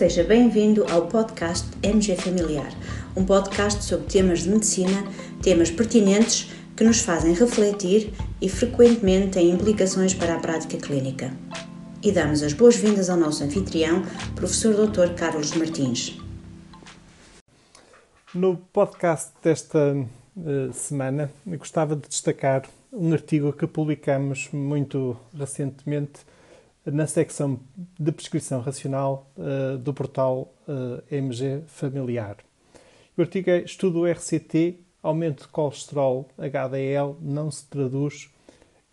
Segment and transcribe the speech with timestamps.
[0.00, 2.72] Seja bem-vindo ao podcast MG Familiar,
[3.14, 5.04] um podcast sobre temas de medicina,
[5.42, 8.10] temas pertinentes que nos fazem refletir
[8.40, 11.30] e frequentemente têm implicações para a prática clínica.
[12.02, 14.02] E damos as boas-vindas ao nosso anfitrião,
[14.34, 15.12] professor Dr.
[15.14, 16.18] Carlos Martins.
[18.34, 26.20] No podcast desta uh, semana, gostava de destacar um artigo que publicamos muito recentemente
[26.84, 27.60] na secção
[27.98, 32.36] de prescrição racional uh, do portal uh, eh, MG Familiar.
[33.16, 38.30] O artigo é Estudo RCT, aumento de colesterol HDL não se traduz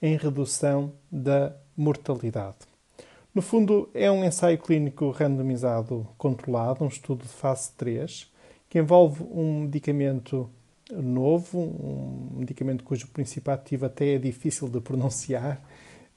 [0.02, 2.58] em redução da mortalidade.
[3.34, 8.32] No fundo, é um ensaio clínico randomizado controlado, um estudo de fase 3,
[8.70, 10.50] que envolve um medicamento
[10.92, 15.62] novo, um medicamento cujo princípio ativo até é difícil de pronunciar.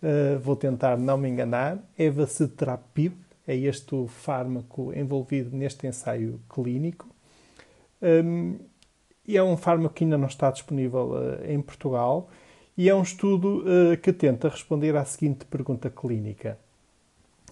[0.02, 1.78] Uh, vou tentar não me enganar.
[1.98, 3.14] Evacetrapib
[3.46, 7.08] é este o fármaco envolvido neste ensaio clínico.
[8.00, 8.58] Um,
[9.26, 12.30] e é um fármaco que ainda não está disponível uh, em Portugal
[12.76, 16.58] e é um estudo uh, que tenta responder à seguinte pergunta clínica.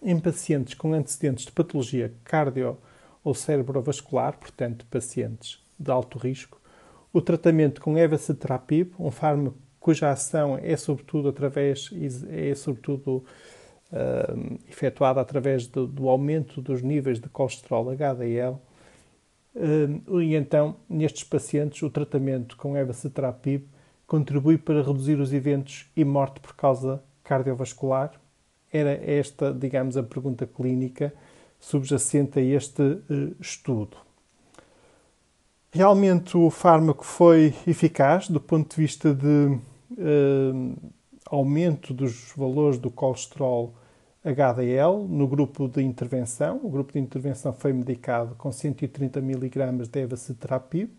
[0.03, 2.79] Em pacientes com antecedentes de patologia cardio
[3.23, 6.61] ou cerebrovascular, portanto, pacientes de alto risco,
[7.13, 9.59] o tratamento com evacetrapib, um fármaco
[9.89, 11.91] cuja ação é sobretudo através
[12.29, 13.25] é sobretudo
[13.91, 18.59] uh, efetuada através do, do, aumento dos níveis de colesterol HDL.
[19.55, 23.65] Uh, e então, nestes pacientes, o tratamento com evacetrapib
[24.07, 28.13] contribui para reduzir os eventos e morte por causa cardiovascular?
[28.71, 31.15] Era esta, digamos, a pergunta clínica
[31.59, 33.97] subjacente a este uh, estudo.
[35.73, 39.59] Realmente o fármaco foi eficaz do ponto de vista de
[39.93, 40.93] uh,
[41.27, 43.75] aumento dos valores do colesterol
[44.25, 46.61] HDL no grupo de intervenção.
[46.63, 50.91] O grupo de intervenção foi medicado com 130 mg de evacetrapib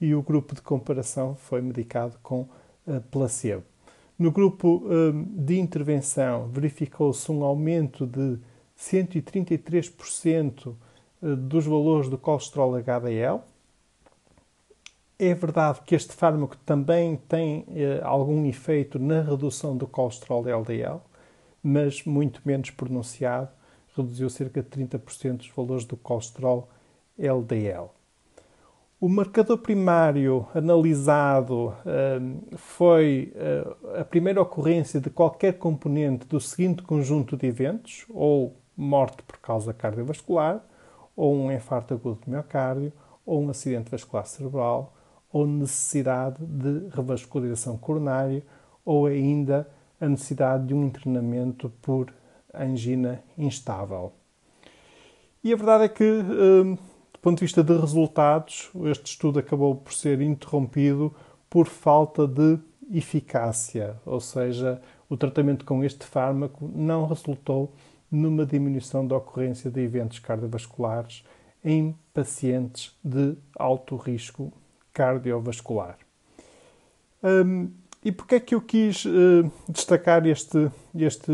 [0.00, 2.42] e o grupo de comparação foi medicado com
[2.86, 3.62] uh, placebo.
[4.18, 8.38] No grupo uh, de intervenção verificou-se um aumento de
[8.78, 10.74] 133%
[11.38, 13.40] dos valores do colesterol HDL,
[15.18, 21.00] é verdade que este fármaco também tem eh, algum efeito na redução do colesterol LDL,
[21.62, 23.48] mas muito menos pronunciado,
[23.96, 26.68] reduziu cerca de 30% dos valores do colesterol
[27.16, 27.90] LDL.
[29.00, 32.20] O marcador primário analisado eh,
[32.56, 39.22] foi eh, a primeira ocorrência de qualquer componente do seguinte conjunto de eventos, ou morte
[39.22, 40.64] por causa cardiovascular,
[41.14, 42.92] ou um infarto agudo do miocárdio,
[43.24, 44.94] ou um acidente vascular cerebral,
[45.34, 48.40] ou necessidade de revascularização coronária
[48.84, 49.68] ou ainda
[50.00, 52.14] a necessidade de um internamento por
[52.54, 54.12] angina instável.
[55.42, 56.78] E a verdade é que, hum,
[57.12, 61.12] do ponto de vista de resultados, este estudo acabou por ser interrompido
[61.50, 62.56] por falta de
[62.92, 67.72] eficácia, ou seja, o tratamento com este fármaco não resultou
[68.08, 71.24] numa diminuição da ocorrência de eventos cardiovasculares
[71.64, 74.52] em pacientes de alto risco
[74.94, 75.98] cardiovascular.
[77.22, 77.70] Um,
[78.04, 81.32] e porquê é que eu quis uh, destacar este, este,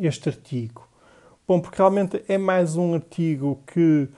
[0.00, 0.88] este artigo?
[1.46, 4.08] Bom, porque realmente é mais um artigo que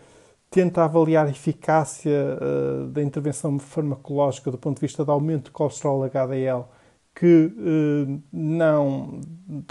[0.51, 5.51] tenta avaliar a eficácia uh, da intervenção farmacológica do ponto de vista do aumento de
[5.51, 6.65] colesterol HDL
[7.13, 9.21] que uh, não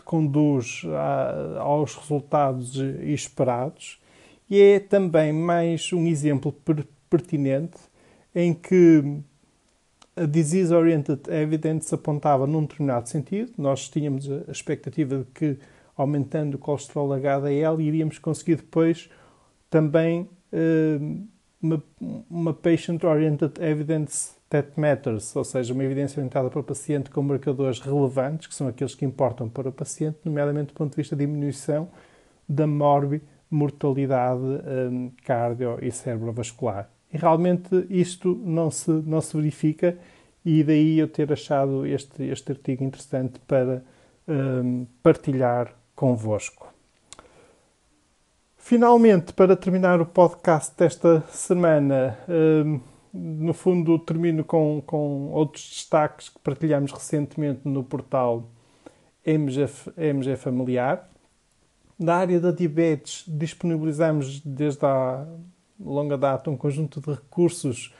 [0.04, 4.02] conduz a, aos resultados esperados
[4.50, 7.78] e é também mais um exemplo per pertinente
[8.36, 9.22] em que
[10.16, 13.52] a disease oriented evidence apontava num determinado sentido.
[13.58, 15.58] Nós tínhamos a expectativa de que
[15.96, 19.10] aumentando o colesterol HDL iríamos conseguir depois
[19.70, 21.28] também uh,
[21.62, 21.84] uma,
[22.30, 27.24] uma patient oriented evidence that matters, ou seja, uma evidência orientada para o paciente com
[27.24, 31.16] marcadores relevantes, que são aqueles que importam para o paciente, nomeadamente do ponto de vista
[31.16, 31.90] de diminuição
[32.48, 36.90] da morbid mortalidade um, cardio e cerebrovascular.
[37.14, 39.98] E realmente isto não se, não se verifica
[40.44, 43.84] e daí eu ter achado este, este artigo interessante para
[44.28, 46.74] um, partilhar convosco.
[48.58, 52.80] Finalmente, para terminar o podcast desta semana, um,
[53.14, 58.50] no fundo termino com, com outros destaques que partilhamos recentemente no portal
[59.26, 59.66] MG,
[59.98, 61.10] MG Familiar.
[62.00, 65.28] Na área da diabetes, disponibilizamos desde há
[65.80, 67.94] longa data um conjunto de recursos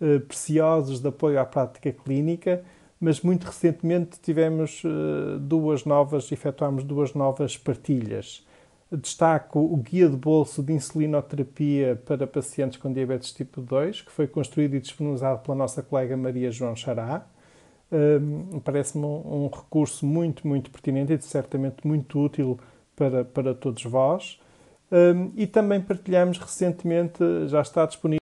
[0.00, 2.64] eh, preciosos de apoio à prática clínica,
[2.98, 8.46] mas muito recentemente tivemos eh, duas novas, efetuámos duas novas partilhas.
[8.90, 14.26] Destaco o Guia de Bolso de Insulinoterapia para pacientes com diabetes tipo 2, que foi
[14.26, 17.24] construído e disponibilizado pela nossa colega Maria João Xará.
[17.92, 22.58] Um, Parece-me um, um, recurso muito, muito pertinente e certamente muito útil
[22.96, 24.39] para, para todos vós.
[24.92, 28.18] Um, e também partilhamos recentemente, já está disponível.